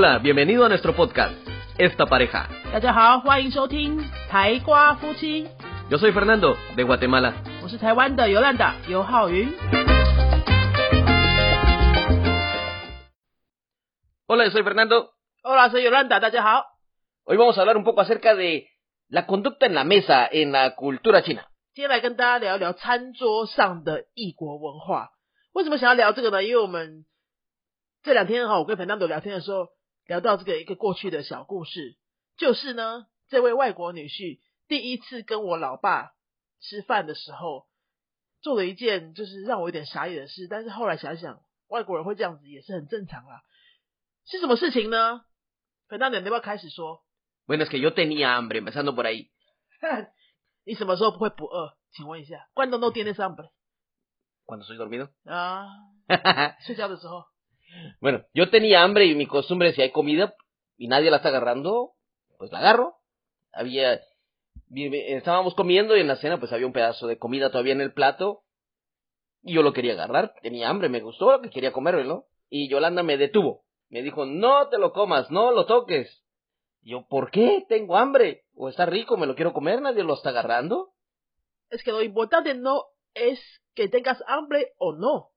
[0.00, 1.34] Hola, bienvenido a nuestro podcast,
[1.78, 2.48] Esta Pareja.
[2.72, 5.46] 大家好，欢迎收听台瓜夫妻，
[5.90, 7.34] Yo soy Fernando, de Guatemala.
[7.62, 9.48] 我是台湾的尤兰达尤浩云。
[14.26, 15.10] Hola, yo soy Fernando.
[15.42, 16.64] Hola，soy 尤兰达，大家好。
[17.24, 18.66] Hoy vamos a hablar un poco acerca de
[19.08, 21.44] la conducta en la mesa en la cultura china.
[21.74, 25.10] 今天来跟大家聊一聊餐桌上的异国文化。
[25.52, 26.42] 为什么想要聊这个呢？
[26.42, 27.04] 因为我们
[28.02, 29.68] 这两天哈，我跟 Fernando 聊天的时候，
[30.11, 31.95] 聊到这个一个过去的小故事，
[32.35, 36.11] 就是呢，这位外国女婿第一次跟我老爸
[36.59, 37.65] 吃饭的时候，
[38.41, 43.41] 做了一件就是让我有点傻眼的事，但是后来想想，外国人会这样子也是很正常啦。
[44.25, 45.23] 是什么事情呢
[45.87, 47.05] ？Fernando，你要不要开始说
[47.47, 49.29] ？Bueno, es que yo tenía hambre, empezando por ahí.
[50.65, 51.77] 你什么时候不会不饿？
[51.93, 55.07] 请问一下，¿Cuándo no tienes hambre？Cuando estoy dormido.
[55.23, 55.69] 啊，
[56.67, 57.30] 睡觉的时候。
[57.99, 60.35] Bueno, yo tenía hambre y mi costumbre es si hay comida
[60.77, 61.93] y nadie la está agarrando,
[62.37, 62.95] pues la agarro.
[63.53, 64.01] Había,
[64.73, 67.93] estábamos comiendo y en la cena pues había un pedazo de comida todavía en el
[67.93, 68.43] plato
[69.43, 70.33] y yo lo quería agarrar.
[70.41, 72.25] Tenía hambre, me gustó lo que quería comérmelo.
[72.49, 73.63] Y Yolanda me detuvo.
[73.89, 76.23] Me dijo, no te lo comas, no lo toques.
[76.81, 77.65] Yo, ¿por qué?
[77.67, 78.45] Tengo hambre.
[78.55, 80.93] O está rico, me lo quiero comer, nadie lo está agarrando.
[81.69, 83.39] Es que lo importante no es
[83.73, 85.29] que tengas hambre o no,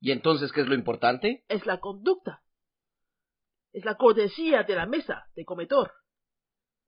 [0.00, 1.44] ¿Y entonces qué es lo importante?
[1.48, 2.42] es la conducta.
[3.72, 5.92] Es la cortesía de la mesa, de comedor.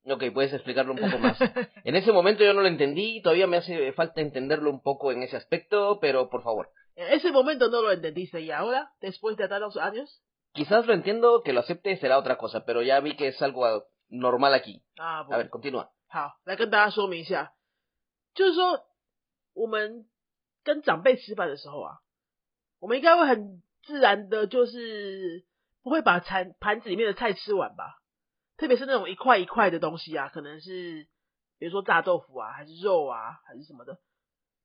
[0.03, 1.37] Ok, puedes explicarlo un poco más.
[1.83, 5.23] En ese momento yo no lo entendí, todavía me hace falta entenderlo un poco en
[5.23, 6.69] ese aspecto, pero por favor.
[6.95, 10.21] En ese momento no lo entendiste y ahora, después de tantos años,
[10.53, 13.65] Quizás lo entiendo, que lo acepte será otra cosa, pero ya vi que es algo
[13.65, 14.81] ah, normal aquí.
[14.97, 15.91] 啊，不 A ver, continúa.
[16.07, 17.51] 好，来跟大家说明一下，
[18.33, 18.85] 就是说
[19.53, 20.07] 我们
[20.63, 21.97] 跟长辈吃饭的时候啊，
[22.80, 25.44] 我们应该会很自然的，就是
[25.82, 28.00] 不会把餐盘子里面的菜吃完吧，
[28.56, 31.06] 特别是那种一块一块的东西啊，可能是
[31.58, 33.98] 比如说炸豆腐啊，还是肉啊，还是什么的，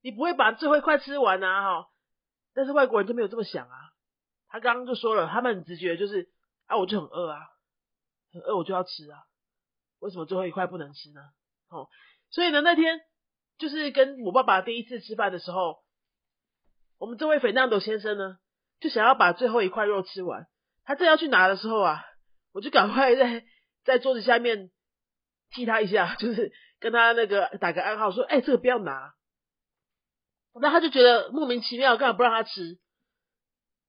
[0.02, 1.90] 你不会把最后一块吃完啊，哈。
[2.54, 3.76] 但是外国人就没有这么想啊，
[4.48, 6.30] 他刚刚就说了，他们很直觉就是
[6.68, 7.42] 啊，我就很饿啊，
[8.32, 9.20] 很饿我就要吃啊。
[10.00, 11.22] 为什么最后一块不能吃呢？
[11.68, 11.90] 哦，
[12.30, 13.02] 所以呢，那天
[13.58, 15.84] 就是跟我爸爸第一次吃饭的时候，
[16.98, 18.38] 我们这位斐纳多先生呢，
[18.80, 20.48] 就想要把最后一块肉吃完。
[20.84, 22.06] 他正要去拿的时候啊，
[22.54, 23.44] 我就赶快在
[23.84, 24.72] 在桌子下面
[25.52, 29.14] 踢他一下，就是跟他那个打个暗号说：“哎、这个不要拿。”
[30.60, 32.80] 那他就觉得莫名其妙，干嘛不让他吃？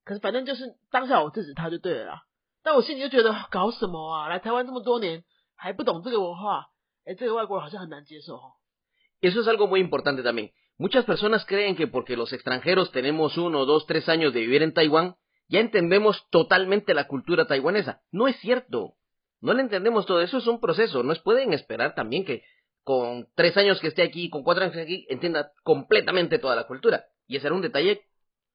[0.04, 2.22] 可是反正就是当下我制止他就对了啦。
[2.62, 4.28] 但我心里就觉得搞什么啊？
[4.28, 5.24] 来台湾这么多年
[5.54, 6.66] 还不懂这个文化，
[7.04, 8.52] 哎，这个外国人好像很难接受哦。
[9.20, 10.52] Eso es algo muy importante también.
[10.77, 14.73] Muchas personas creen que porque los extranjeros tenemos uno, dos, tres años de vivir en
[14.73, 15.15] Taiwán,
[15.47, 18.01] ya entendemos totalmente la cultura taiwanesa.
[18.11, 18.95] No es cierto.
[19.41, 20.21] No le entendemos todo.
[20.21, 21.03] Eso es un proceso.
[21.03, 22.43] No pueden esperar también que
[22.83, 27.05] con tres años que esté aquí, con cuatro años aquí, entienda completamente toda la cultura.
[27.27, 28.01] Y ese era un detalle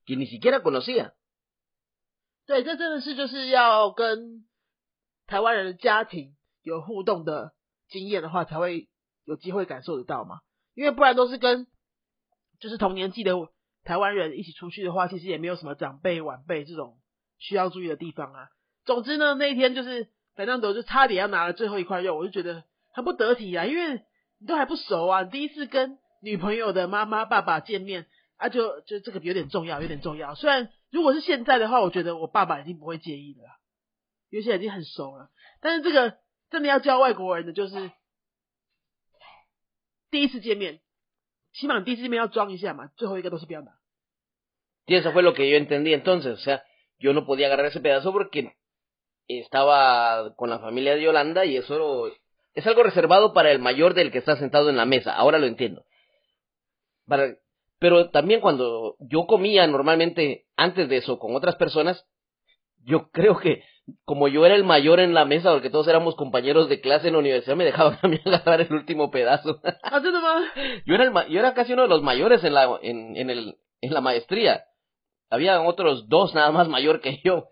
[0.04, 1.14] que ni siquiera conocía.
[2.46, 4.46] 对，这真的是就是要跟
[5.26, 7.52] 台湾人的家庭有互动的
[7.88, 8.88] 经验的话，才会
[9.24, 10.40] 有机会感受得到嘛。
[10.74, 11.66] 因为不然都是跟
[12.61, 13.33] 就是同年纪的
[13.83, 16.99] 台湾人一起出去的话，其实也没有什么长辈晚辈这种
[17.39, 18.47] 需要注意的地方啊。
[18.85, 22.63] 总之呢，那一天就是反正都就差点要拿了最后一块肉，我就觉得
[22.93, 24.01] 很不得体啊，因为
[24.37, 28.05] 你都还不熟啊，第一次跟女朋友的妈妈爸爸见面
[28.37, 30.35] 啊就，就这个有点重要，有点重要。
[30.35, 33.57] 虽然如果是现在的话，我觉得我爸爸已经不会介意的啦，
[34.29, 35.29] 因为现在已经很熟了。
[35.61, 36.17] 但是这个
[36.51, 37.91] 真的要教外国人的，就是
[40.11, 40.79] 第一次见面，
[41.52, 43.72] 起码你第一次见面要装一下嘛，最后一个都是不要拿。
[44.86, 46.34] Y eso fue lo que yo entendí entonces.
[46.34, 46.62] O sea,
[46.98, 48.52] yo no podía agarrar ese pedazo porque
[49.26, 52.06] estaba con la familia de Yolanda y eso
[52.54, 55.12] es algo reservado para el mayor del que está sentado en la mesa.
[55.12, 55.84] Ahora lo entiendo.
[57.06, 57.36] Para,
[57.78, 62.06] pero también cuando yo comía normalmente antes de eso con otras personas,
[62.84, 63.64] yo creo que
[64.04, 67.14] como yo era el mayor en la mesa, porque todos éramos compañeros de clase en
[67.14, 69.60] la universidad, me dejaban a mí agarrar el último pedazo.
[69.82, 70.40] 啊，真的吗？
[70.84, 73.30] yo, era el, ma- yo era casi uno de los mayores en la, en, en,
[73.30, 74.64] el, en la maestría.
[75.30, 77.48] Había otros dos nada más mayor que yo.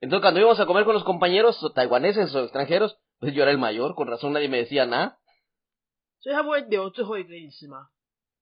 [0.00, 3.50] Entonces cuando íbamos a comer con los compañeros o taiwaneses o extranjeros, pues yo era
[3.50, 5.18] el mayor, con razón nadie me decía nada.
[6.20, 7.88] 所以他不会留最后一个给你吃吗？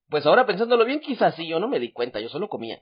[0.08, 2.80] Pues ahora pensándolo bien, quizás sí, yo no me di cuenta, yo solo comía.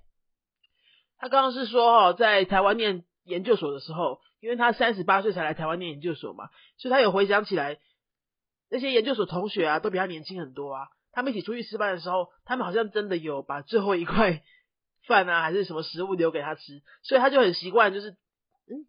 [1.18, 7.79] 他刚刚是说哦，在台湾念研究所的时候， 因为他三十八岁才来台湾念研究所嘛，所以他有回想起来，
[8.69, 10.87] 那些研究所同学啊，都比他年轻很多啊。
[11.11, 14.43] 他们一起出去吃饭的时候，他们好像真的有把最后一块
[15.07, 18.85] 饭啊，还是什么食物留给他吃，所以他就很习惯，就是嗯，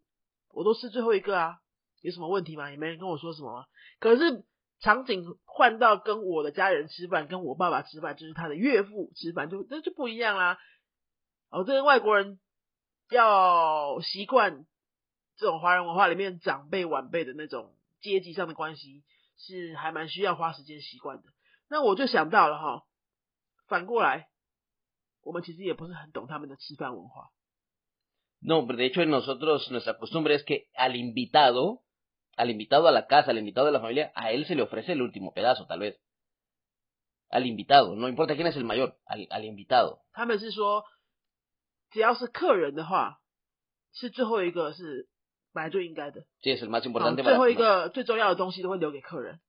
[0.52, 1.58] 我都吃最后一个啊，
[2.02, 2.70] 有什么问题吗？
[2.70, 3.66] 也没人跟我说什么啊。
[3.98, 4.44] 可是
[4.80, 10.58] 场景换到跟我的家人吃饭，跟我爸爸吃饭，就是他的岳父吃饭，就那就不一样啦。
[11.50, 12.38] 哦，这跟外国人
[13.10, 14.66] 要习惯
[15.40, 19.02] 这种华人文化里面长辈晚辈的那种阶级上的关系，
[19.38, 21.22] 是还蛮需要花时间习惯的。
[21.70, 22.84] 那我就想到了哈，
[23.66, 24.28] 反过来，
[25.22, 27.30] 我们其实也不是很懂他们的吃饭文化。
[28.42, 31.80] No, pero de hecho nosotros, nuestra costumbre es que al invitado,
[32.36, 34.92] al invitado a la casa, al invitado de la familia, a él se le ofrece
[34.92, 35.98] el último pedazo, tal vez.
[37.30, 40.02] Al invitado, no importa quién es el mayor, al, al invitado.
[40.12, 40.84] 他们是说，
[41.90, 43.22] 只要是客人的话，
[43.94, 45.08] 是最后一个是
[45.53, 46.25] 本来就应该的。
[46.41, 49.39] Sí, es el más 好 importante 最 para 后一个最重要的东西都会留给客人。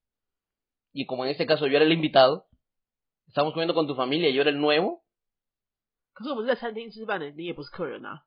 [0.92, 2.46] Y como en este caso yo era el invitado,
[3.28, 5.02] estamos comiendo con tu familia y yo era el nuevo.
[6.14, 8.24] 可是我们是在餐厅吃饭的，你也不是客人啊。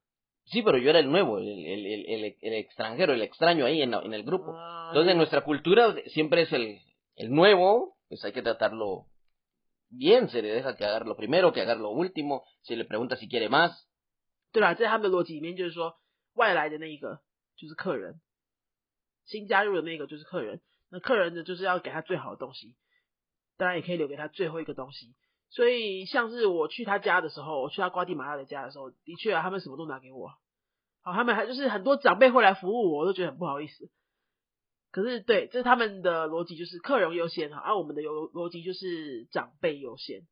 [0.51, 3.81] Sí, pero yo era el nuevo, el, el, el, el- el extranjero, el extraño ahí
[3.81, 4.51] en, la- en el grupo.
[4.51, 6.79] 啊 Entonces en nuestra cultura siempre es el,
[7.15, 9.05] el nuevo, pues hay que tratarlo
[9.89, 13.15] bien, se le deja que haga lo primero, que haga lo último, se le pregunta
[13.15, 13.71] si quiere más.
[14.51, 15.99] 对啦，在他们的逻辑里面就是说，
[16.33, 17.21] 外来的那一个
[17.56, 18.20] 就是客人，
[19.24, 20.60] 新加入的那个就是客人。
[20.90, 22.76] 那客人呢，就是要给他最好的东西，
[23.56, 25.14] 当然也可以留给他最后一个东西。
[25.50, 30.32] 所以像是我去他家的时候，我去他瓜地马拉的家的时候，的确啊，他们什么都拿给我。
[31.02, 33.90] 好，他们还就是很多长辈会来服务我，我都觉得很不好意思。
[34.90, 40.22] 可是对，这是他们的逻辑，就是客人优先哈，而、我们的逻逻辑就是长辈优先。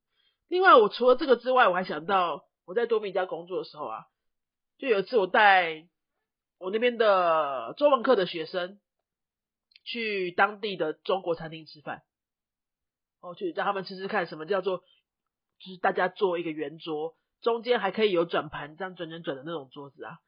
[0.49, 4.05] 另外，我除了这个之外，我还想到我在多米家工作的时候啊，
[4.79, 5.89] 就有一次我带
[6.63, 8.79] 我那边的中文课的学生
[9.83, 12.05] 去当地的中国餐厅吃饭，
[13.21, 20.21] 哦，去让他们吃吃看什么叫做，就是大家坐一个圆桌，中间还可以有转盘，这样转转转的那种桌子啊，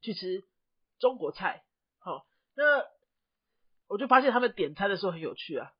[0.00, 0.46] 去吃
[0.98, 1.64] 中国菜。
[1.98, 2.22] 好、哦，
[2.56, 2.86] 那
[3.86, 5.70] 我就发现他们点餐的时候很有趣啊。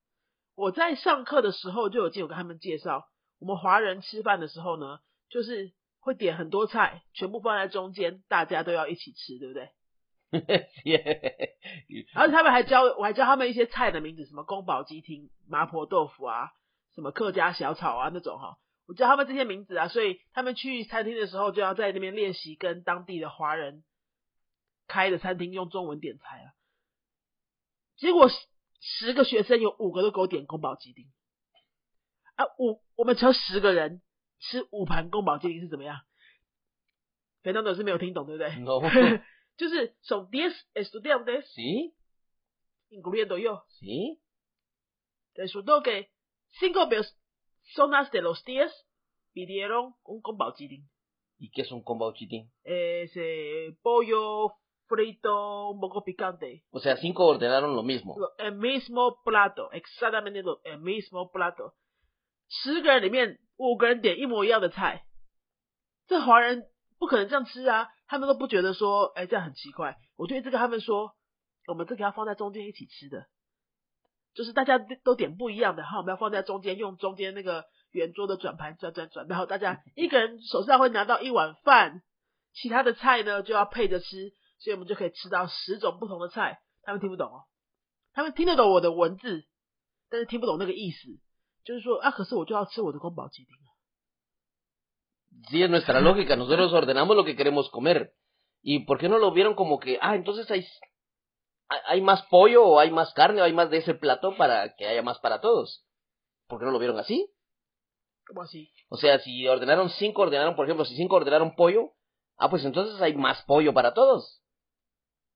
[0.55, 3.09] 我在上课的时候就有见有跟他们介绍，
[3.39, 9.71] 我们华人吃饭的时候呢，就是会点很多菜，全部放在中间，大家都要一起吃，对不对？
[12.15, 16.51] 而且他们还教我还教他们一些菜的名字，什么宫保鸡丁、麻婆豆腐啊，
[16.95, 23.85] 什么客家小炒啊那种哈，我教他们这些名字啊，所以他们去餐厅的时候就要在那边练习跟当地的华人
[24.89, 26.53] 开的餐厅用中文点菜啊。
[27.97, 28.29] 结果
[28.81, 31.07] 十个学生有五个都给我点宫保鸡丁
[32.35, 34.03] 啊，五我们只有十个人
[34.41, 36.01] 吃五盘宫保鸡丁是怎么样？
[37.43, 38.51] 肥东都是没有听懂，对不对？
[39.58, 41.94] 就是son diez estudiantes, ¿Sí?
[42.90, 43.64] incluyendo yo.
[43.80, 44.20] ¿Sí?
[45.36, 46.10] Resultó que
[46.60, 48.72] cinco personas de los diez
[49.34, 50.90] pidieron un combautitín.
[51.38, 52.52] ¿Y qué es un combo chitín?
[52.64, 54.52] Ese pollo
[54.88, 56.66] frito un poco picante.
[56.72, 58.18] O sea, cinco ordenaron lo mismo.
[58.38, 61.76] El mismo plato, exactamente lo, el mismo plato.
[62.50, 65.06] 十个人里面五个人点一模一样的菜，
[66.08, 67.88] 这华人不可能这样吃啊！
[68.07, 69.97] 他们都不觉得说，哎、这样很奇怪。
[70.17, 71.15] 我对这个他们说，
[71.67, 73.27] 我们这个要放在中间一起吃的，
[74.35, 82.03] 就是大家都点不一样的，哈，我们要放在中间，用中间那个圆桌的转盘转转转，然后大家一个人手上会拿到一碗饭，
[82.53, 86.61] 其他的菜呢就要配着吃，所以我们就可以吃到十种不同的菜。
[86.83, 87.45] 他们听不懂哦，
[88.13, 89.47] 他们听得懂我的文字，
[90.11, 91.09] 但是听不懂那个意思，
[91.65, 93.55] 就是说啊，可是我就要吃我的宫保鸡丁。
[93.57, 93.74] Sí,
[95.53, 96.37] es nuestra lógica.
[96.37, 98.15] Nosotros ordenamos lo que queremos comer.
[98.63, 100.67] ¿Y por qué no lo vieron como que, ah, entonces hay,
[101.87, 104.87] hay más pollo o hay más carne o hay más de ese plato para que
[104.87, 105.87] haya más para todos?
[106.47, 107.31] ¿Por qué no lo vieron así?
[108.27, 108.73] ¿Cómo así?
[108.89, 111.93] O sea, si ordenaron cinco, ordenaron, por ejemplo, si cinco ordenaron pollo,
[112.39, 114.43] ah, pues entonces hay más pollo para todos.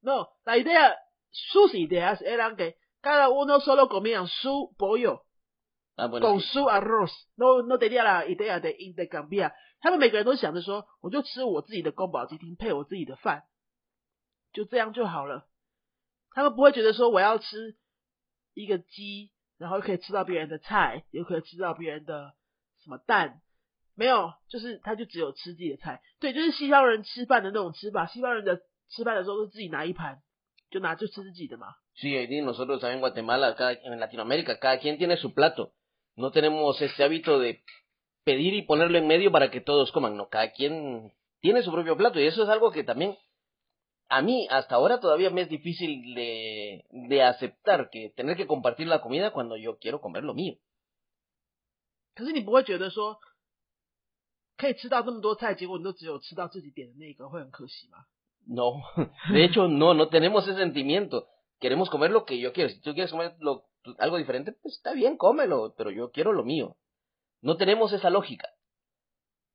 [0.00, 0.96] No, la idea,
[1.30, 5.24] sus ideas eran que cada uno solo comían su pollo
[5.98, 6.46] ah, bueno, con sí.
[6.52, 7.10] su arroz.
[7.36, 9.52] No, no tenía la idea de intercambiar.
[9.80, 13.44] 他们每个人都想着说，我就吃我自己的宫保鸡丁配我自己的饭，
[14.52, 15.46] 就这样就好了。
[16.30, 17.76] 他们不会觉得说我要吃
[18.54, 22.34] 一个鸡，然后可以吃到别人的菜，又可以吃到别人的
[22.82, 23.40] 什么蛋，
[23.94, 26.00] 没有，就是他就只有吃自己的菜。
[26.20, 28.06] 对，就是西方人吃饭的那种吃法。
[28.06, 30.22] 西方人的吃饭的时候都自己拿一盘，
[30.70, 31.74] 就拿就吃自己的嘛。
[32.00, 35.72] Sí, nosotros en Guatemala, cada, en Latinoamérica, cada quien tiene su plato.
[36.17, 37.63] No tenemos ese hábito de
[38.23, 40.15] pedir y ponerlo en medio para que todos coman.
[40.15, 43.17] No, cada quien tiene su propio plato y eso es algo que también
[44.09, 48.87] a mí hasta ahora todavía me es difícil de, de aceptar que tener que compartir
[48.87, 50.57] la comida cuando yo quiero comer lo mío.
[52.15, 53.19] 可是你不会觉得说
[54.55, 58.05] 可以吃到这么多菜，结果你都只有吃到自己点的那个，会很可惜吗？
[58.45, 58.83] No,
[59.33, 61.27] de hecho no, no tenemos ese sentimiento.
[61.59, 62.69] Queremos comer lo que yo quiero.
[62.69, 63.63] Si tú quieres comer lo,
[63.98, 66.76] algo diferente, pues está bien, cómelo, pero yo quiero lo mío.
[67.40, 68.48] No tenemos esa lógica.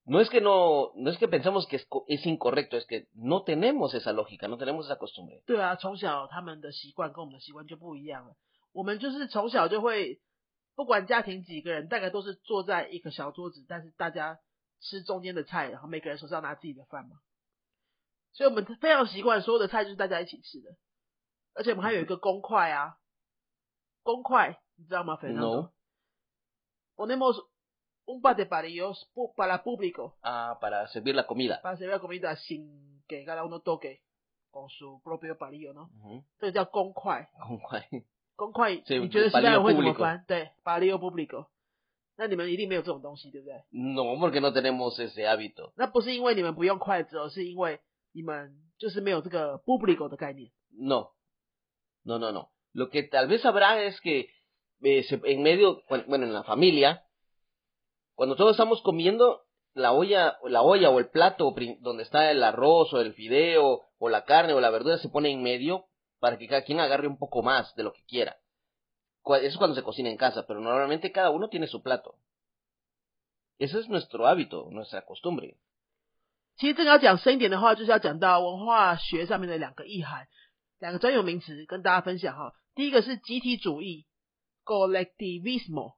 [0.05, 3.43] No es que no, no es que pensamos que es, es incorrecto, es que no
[3.43, 5.41] tenemos esa lógica, no tenemos esa costumbre.
[5.45, 8.35] 对啊，从小他们的习惯跟我们的习惯就不一样了。
[8.73, 10.19] 我们就是从小就会，
[10.75, 14.39] 不管家庭几个人，大概都是坐在一个小桌子，但是大家
[14.81, 17.17] 吃中间的菜，然后每个人手上拿自己的饭嘛。
[18.33, 20.75] 所以我们非常习惯所有的菜就是大家一起吃的，
[21.53, 22.97] 而且我们还有一个公筷啊，
[24.02, 25.18] 公筷你知道吗？
[25.22, 25.70] No.
[26.96, 27.42] Ponemos
[28.06, 30.16] un bate para ellos, para público.
[30.22, 31.60] Ah, para servir la comida.
[31.62, 34.02] Para servir la comida sin que cada uno toque
[34.50, 35.90] con su propio palillo, ¿no?
[36.02, 36.24] Uh -huh.
[36.38, 37.28] 这个叫公筷。
[37.46, 37.88] 公筷。
[38.34, 40.24] 公筷，你觉得西班牙会怎么翻？
[40.26, 41.48] 对，palillo público。
[42.16, 43.64] 那你们一定没有这种东西，对不对？
[43.70, 45.72] No, porque no tenemos ese hábito.
[45.76, 47.80] 那不是因为你们不用筷子，而是因为
[48.12, 50.50] 你们就是没有这个 público 的概念。
[50.70, 51.10] No,
[52.04, 52.48] no, no, no.
[52.72, 54.30] Lo que tal vez habrá es que
[54.82, 57.04] eh, en medio, bueno, en la familia,
[58.14, 62.92] cuando todos estamos comiendo, la olla, la olla o el plato donde está el arroz
[62.92, 65.86] o el fideo o la carne o la verdura se pone en medio
[66.18, 68.38] para que cada quien agarre un poco más de lo que quiera.
[69.24, 72.16] Eso es cuando se cocina en casa, pero normalmente cada uno tiene su plato.
[73.58, 75.56] Ese es nuestro hábito, nuestra costumbre.
[76.56, 80.26] 其实这个要讲深一点的话，就是要讲到文化学上面的两个意涵，
[80.80, 82.52] 两个专有名词跟大家分享哈。
[82.75, 84.05] 第一个是集体主义
[84.65, 85.95] （collectivism），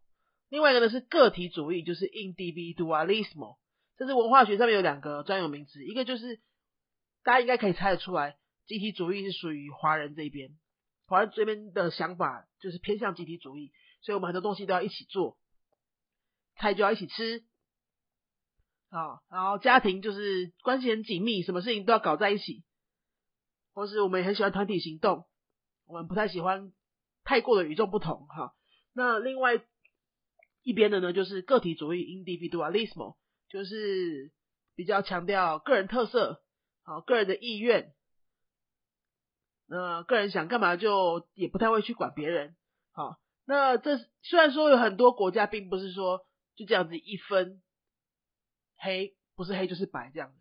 [0.49, 3.57] 另外一个呢是个体主义，就是 （individualism）。
[3.97, 6.41] 这是文化学上面有两个专有名词，一个就是
[7.23, 10.57] 大家应该可以猜得出来，集体主义是属于华人这边，
[11.07, 15.37] 华人这边的想法就是偏向集体主义，所以我们很多东西都要一起做，
[16.57, 17.45] 菜就要一起吃。
[18.89, 22.63] 啊，然后家庭就是关系很紧密，什么事情都要搞在一起，
[23.73, 25.25] 或是我们也很喜欢团体行动，
[25.85, 26.71] 我们不太喜欢
[27.23, 28.53] 太过的与众不同哈。
[28.93, 29.61] 那另外
[30.63, 33.15] 一边的呢，就是个体主义 （individualism），
[33.49, 34.31] 就是
[34.75, 36.43] 比较强调个人特色，
[36.83, 37.93] 好个人的意愿，
[39.67, 42.55] 那个人想干嘛就也不太会去管别人。
[42.91, 46.25] 好，那这虽然说有很多国家并不是说
[46.55, 47.61] 就这样子一分。
[48.77, 50.35] 黑不是黑就是白这样，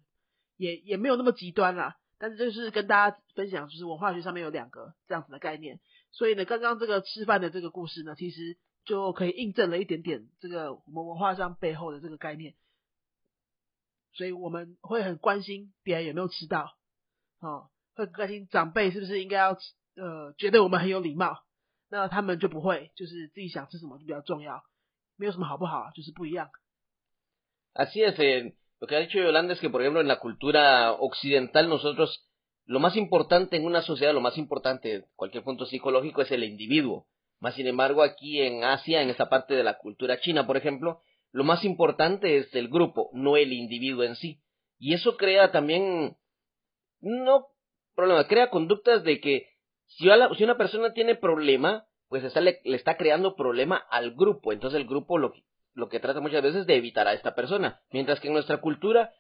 [0.57, 1.97] 也也没有那么极端啦。
[2.19, 5.81] 但是就是跟大家分享，就是文化学上面有两个这样子的概念。
[6.11, 12.55] 所以呢，刚刚这个吃饭的这个故事呢，其实就可以印证了一点点这个我们文化上背后的这个概念。
[14.13, 16.77] 所以我们会很关心别人有没有吃到，
[17.41, 19.59] 哦，会关心长辈是不是应该要
[19.97, 21.43] 呃觉得我们很有礼貌，
[21.89, 24.63] 那他们就不会，就是自己想吃什么就比较重要，
[25.17, 26.49] 没有什么好不好，就是不一样。
[27.73, 28.13] 啊，谢谢
[28.85, 32.29] lo que ha dicho Yolanda es que, por ejemplo, en la cultura occidental nosotros,
[32.67, 37.07] lo más importante en una sociedad, lo más importante, cualquier punto psicológico, es el individuo.
[37.41, 41.01] Más sin embargo, aquí en Asia, en esta parte de la cultura china, por ejemplo,
[41.33, 44.43] lo más importante es el grupo, no el individuo en sí.
[44.79, 46.19] Y eso crea también,
[47.01, 47.47] no
[47.95, 49.49] problema, crea conductas de que
[49.87, 50.11] si,
[50.45, 54.53] una persona tiene problema, pues está, le, le, está creando problema al grupo.
[54.53, 55.33] Entonces el grupo lo,
[55.75, 57.81] lo que trata muchas veces de evitar a esta persona.
[57.91, 59.13] Mientras que en nuestra cultura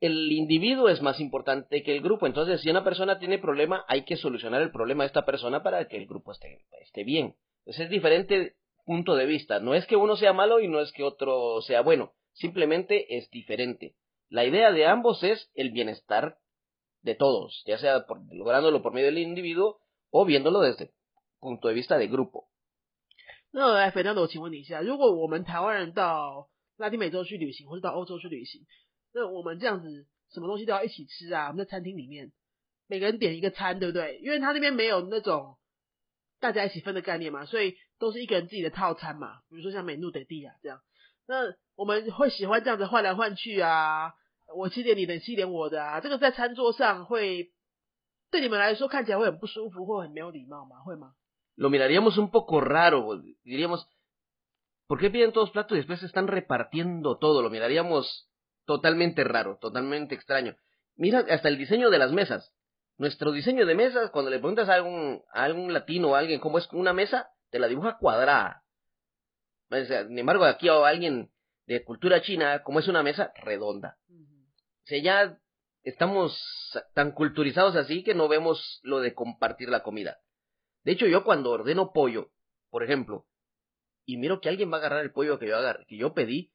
[0.00, 2.26] el individuo es más importante que el grupo.
[2.26, 5.86] Entonces, si una persona tiene problema, hay que solucionar el problema de esta persona para
[5.88, 7.36] que el grupo esté, bien.
[7.60, 8.56] Entonces es diferente
[8.86, 9.60] punto de vista.
[9.60, 12.14] No es que uno sea malo y no es que otro sea bueno.
[12.32, 13.94] Simplemente es diferente.
[14.28, 16.38] La idea de ambos es el bienestar
[17.02, 19.80] de todos, ya sea por, lográndolo por medio del individuo
[20.10, 20.92] o viéndolo desde
[21.40, 22.48] punto de vista de grupo.
[23.52, 28.62] 那来，肥牛，我请问你一下，如果我们台湾人到拉丁美洲去旅行，或者到欧洲去旅行，
[29.12, 31.48] 那我们这样子什么东西都要一起吃啊？
[31.48, 32.30] 我们在餐厅里面，
[32.86, 34.18] 每个人点一个餐，对不对？
[34.22, 35.58] 因为他那边没有那种
[36.38, 39.40] 大家一起分的概念嘛，所以都是一个人自己的套餐嘛。
[39.48, 40.80] 比如说像美怒得地啊这样，
[41.26, 44.14] 那我们会喜欢这样子换来换去啊，
[44.56, 46.00] 我吃点你的，吃点我的啊。
[46.00, 47.50] 这个在餐桌上会
[48.30, 50.76] 对你们来说看起来会很不舒服，或很没有礼貌吗？
[50.86, 51.14] 会吗
[51.60, 53.86] ？lo miraríamos un poco raro, diríamos,
[54.86, 57.42] ¿por qué piden todos platos y después están repartiendo todo?
[57.42, 58.30] Lo miraríamos
[58.64, 60.56] totalmente raro, totalmente extraño.
[60.96, 62.54] Mira, hasta el diseño de las mesas.
[62.96, 66.40] Nuestro diseño de mesas, cuando le preguntas a algún, a algún latino o a alguien
[66.40, 68.64] cómo es una mesa, te la dibuja cuadrada.
[69.68, 71.30] sin embargo, aquí a alguien
[71.66, 73.34] de cultura china, ¿cómo es una mesa?
[73.36, 73.98] Redonda.
[74.08, 75.38] O sea, ya
[75.82, 76.40] estamos
[76.94, 80.20] tan culturizados así que no vemos lo de compartir la comida.
[80.83, 82.29] De hecho, yo cuando ordeno pollo,
[82.69, 83.25] por ejemplo,
[84.05, 86.51] y miro que alguien va a agarrar el pollo que yo, agar que yo pedí,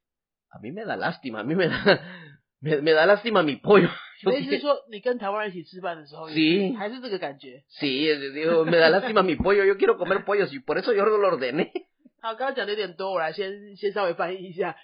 [0.51, 2.01] a mí me da lástima, a mí me da,
[2.61, 3.89] me, da lástima mi pollo.
[4.23, 7.65] Yo 意思是 dije, 说，你跟台湾人一起吃饭的时候， Sí 还是这个感觉。
[7.81, 11.05] sí, digo, me da lástima mi pollo, yo quiero comer pollo, y por eso yo
[11.05, 11.71] lo ordené.
[12.21, 14.77] 好，刚刚讲的有点多，我来先先稍微翻译一下。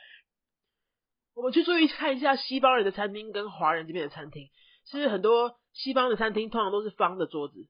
[1.35, 4.49] 我们去注意看一下西方人的餐厅跟华人这边的餐厅，
[4.87, 7.69] 是很多西方的餐厅通常都是方的桌子，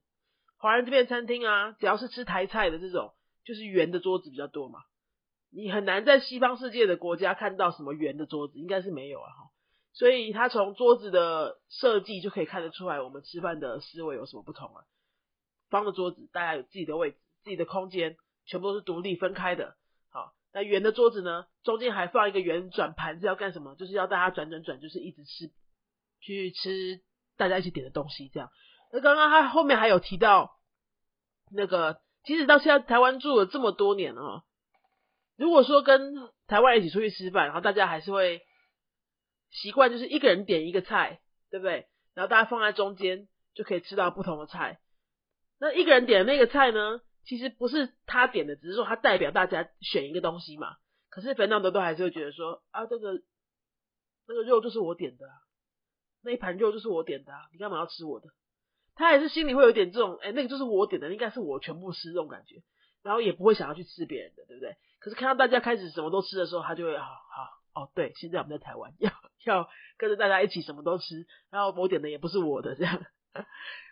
[0.62, 4.82] 华人这边餐厅啊，只要是吃台菜的这种，就是圆的桌子比较多嘛。
[5.50, 9.50] 你很难在西方世界的国家看到什么圆的桌子，应该是没有啊哈。
[9.92, 14.84] 所以他从桌子的设计就可以看得出来，我们吃饭的思维有什么不同啊。
[15.72, 18.16] 方的桌子，大家有自己的位置、自己的空间，
[18.46, 19.76] 全部都是独立分开的。
[20.12, 23.74] 好，那圆的桌子呢，中间还放一个圆转盘子，要干什么？
[23.74, 25.52] 就是要大家转转转，就是一直吃，
[26.20, 27.02] 去吃
[27.36, 28.52] 大家一起点的东西这样。
[28.94, 30.60] 那刚刚他后面还有提到，
[31.52, 34.44] 那个即使到现在台湾住了这么多年了哦，
[35.38, 36.16] 如果说跟
[36.48, 38.42] 台湾一起出去吃饭，然后大家还是会
[39.50, 41.88] 习惯就是一个人点一个菜，对不对？
[42.14, 44.80] 然后大家放在中间就可以吃到不同的菜。
[45.60, 50.76] 那一个人点的那个菜呢，其实不是他点的，只是说他代表大家选一个东西嘛。
[51.10, 53.22] 可是芬纳德都还是会觉得说啊，这个
[54.28, 55.26] 那个肉就是我点的、
[56.22, 58.28] 那一盘肉就是我点的、你干嘛要吃我的？
[58.96, 62.62] 他还是心里会有点这种，哎、那个就是我点的，应该是我全部吃这种感觉，
[63.04, 64.76] 然后也不会想要去吃别人的，对不对？
[65.00, 69.12] 可是看到大家开始什么都吃的时候，他就会好好哦，对，现在我们在台湾， 要
[69.46, 73.06] 要跟着大家一起什么都吃，然后我点的也不是我的这样。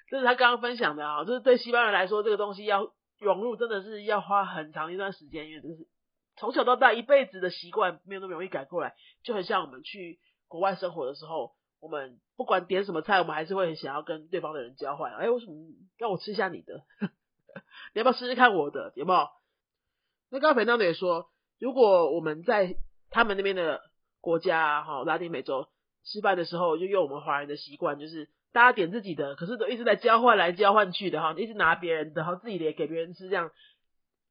[0.10, 5.88] 这是他刚刚分享的啊，就是对西方人来说，这个东西要融入真的是要花很长一段时间，因为就是
[6.36, 15.13] 从小到大一辈子的习惯，没有那么容易改过来，就很像我们去国外生活的时候，我们不管点什么菜，我们还是会很想要跟对方的人交换。
[15.13, 15.53] 哎，为什么
[15.98, 16.83] 让我吃一下你的？
[17.93, 18.93] 你要不要试试看我的？
[18.95, 19.27] 有没有？
[20.29, 22.75] 那刚刚裴当也说，如果我们在
[23.09, 23.81] 他们那边的
[24.21, 25.67] 国家哈、拉丁美洲
[26.03, 33.51] 吃饭的时候，就用我们华人的习惯，就是大家点自己的，可是都一直在交换来交换去的哈，一直拿别人的，然后自己的也给别人吃，这样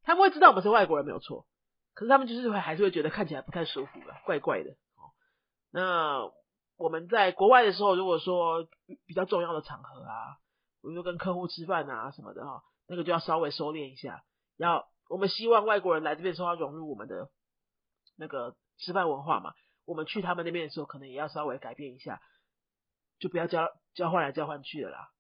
[0.05, 1.47] 他们会知道我们是外国人没有错，
[1.95, 5.11] 可是他们就是会还是会觉得看起来不太舒服了，怪怪的哦。
[5.73, 6.31] 那
[6.79, 8.67] 我们在国外的时候，如果说
[9.05, 10.39] 比较重要的场合啊，
[10.81, 14.23] 比如说跟客户吃饭啊什么的哈，那个就要稍微收敛一下。
[14.57, 17.29] 要我们希望外国人来这边的时候要融入我们的
[18.17, 19.53] 那个吃饭文化嘛，
[19.85, 22.21] 我们去他们那边的时候，可能也要稍微改变一下，
[23.19, 25.11] 就不要交交换来交换去的啦。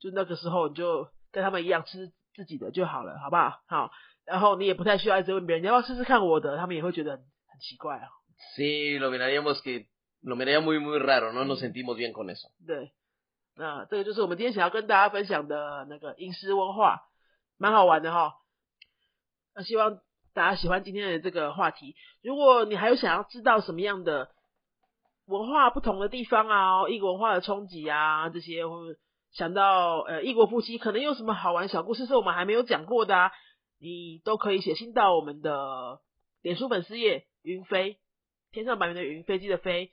[0.00, 3.60] 就那个时候你就跟他们一样吃自己的就好了，好不好？
[3.68, 3.90] 好，
[4.24, 8.08] 然后你也不太需要一直问别人，你要不要试试看我的，他们也会觉得很很奇怪啊。
[8.54, 9.86] Sí, lo miraríamos que,
[10.22, 12.50] lo miraría muy, muy raro, no nos sentimos bien con eso.
[12.66, 12.92] 对，
[13.54, 17.02] 那这个就是我们今天想要跟大家分享的那个饮食文化，
[17.58, 18.34] 蛮好玩的哈。
[19.54, 20.00] 那希望
[20.34, 21.94] 大家喜欢今天的这个话题。
[22.22, 24.30] 如果你还有想要知道什么样的
[25.26, 28.94] 文化不同的地方啊，异国文化的冲击啊这些，或
[29.32, 33.32] 想到呃异国夫妻可能有什么好玩小故事是我们还没有讲过的啊，
[33.78, 36.00] 你都可以写信到我们的
[36.42, 37.98] 脸书粉丝页云飞，
[38.52, 39.90] 天上白云的云，飞机的飞，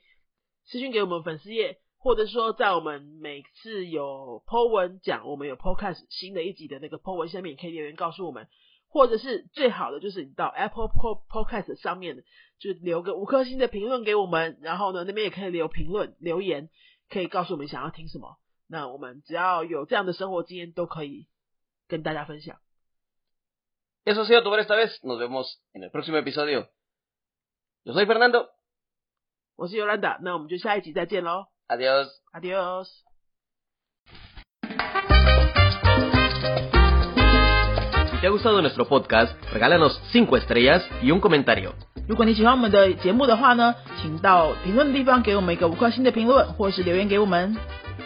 [0.66, 8.48] 私讯给我们粉丝页，或者说在我们每次有 po 文讲我们有 podcast 新的一集的那个 po 文下面，可以留言告诉我们，
[8.88, 12.24] 或者是最好的就是你到 Apple Po Podcast 上面
[12.58, 16.70] 就留个五颗星的评论给我们，然后呢那边也可以留评论留言，
[17.10, 21.26] 可以告诉我们想要听什么，那我们只要有这样的生活经验都可以
[21.88, 22.58] 跟大家分享。
[24.06, 24.98] Eso ha sido todo por esta vez.
[25.02, 26.68] Nos vemos en el próximo episodio.
[27.84, 28.53] Yo soy Fernando.
[29.56, 32.88] 我是尤兰达，那我们就下一集再见喽，Adios，Adios。
[38.10, 41.70] Si te ha gustado nuestro podcast, regálanos 5 estrellas y un comentario.
[42.08, 47.56] 如果你喜欢我们的节目的话呢，请到评论的地方给我们一个五颗星的评论，或是留言给我们。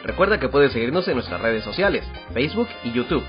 [0.04, 2.02] Recuerda que puedes seguirnos en nuestras redes sociales,
[2.34, 3.22] Facebook y YouTube.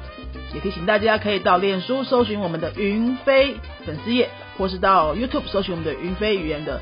[0.53, 3.55] 也提醒大家可以到脸书搜寻我们的云飞
[3.85, 6.81] 粉丝页，或是到 YouTube 搜寻我们的云飞语言的